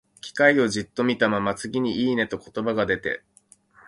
[0.19, 3.21] 機械をじっと見たまま、次に、「いいね」と言葉が出て、